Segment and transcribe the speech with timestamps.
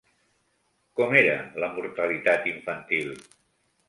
[0.99, 3.13] Com era la mortalitat infantil?